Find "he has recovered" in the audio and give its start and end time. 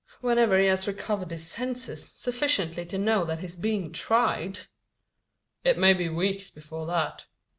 0.59-1.29